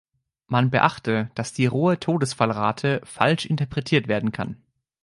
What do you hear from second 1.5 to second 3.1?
die rohe Todesfallrate